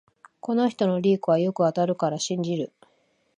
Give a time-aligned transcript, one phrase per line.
[0.39, 2.73] この人のリークはよく当たるから信じる